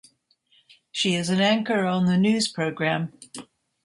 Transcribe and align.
She 0.91 1.13
is 1.13 1.29
an 1.29 1.41
anchor 1.41 1.85
on 1.85 2.07
the 2.07 2.17
news 2.17 2.47
programme. 2.47 3.13